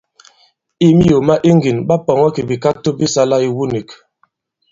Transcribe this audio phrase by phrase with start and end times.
[0.85, 3.89] I miyò ma iŋgìn, ɓa pɔ̀ŋɔ kì bìkakto bi sālā iwu nīk.